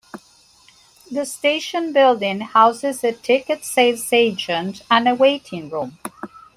The 1.11 1.27
station 1.27 1.93
building 1.93 2.39
houses 2.41 3.03
a 3.03 3.11
ticket 3.13 3.63
sales 3.63 4.11
agent 4.11 4.81
and 4.89 5.07
a 5.07 5.13
waiting 5.13 5.69
room. 5.69 5.99